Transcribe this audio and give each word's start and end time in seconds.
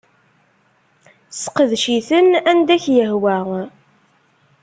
Sseqdec-iten 1.33 2.27
anda 2.51 2.77
k-yehwa. 2.83 3.37